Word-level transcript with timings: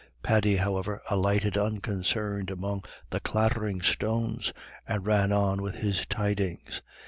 Paddy, 0.23 0.55
however, 0.55 0.99
alighted 1.11 1.55
unconcerned 1.59 2.49
among 2.49 2.83
the 3.11 3.19
clattering 3.19 3.83
stones, 3.83 4.51
and 4.87 5.05
ran 5.05 5.31
on 5.31 5.61
with 5.61 5.75
his 5.75 6.07
tidings. 6.07 6.81